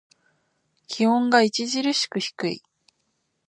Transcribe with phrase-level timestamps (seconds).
[0.87, 2.63] 気温が著しく低い。